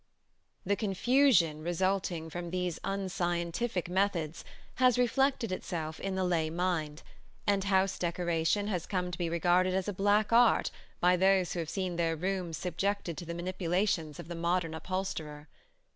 [0.65, 4.43] The confusion resulting from these unscientific methods
[4.77, 7.03] has reflected itself in the lay mind,
[7.45, 11.59] and house decoration has come to be regarded as a black art by those who
[11.59, 15.47] have seen their rooms subjected to the manipulations of the modern upholsterer.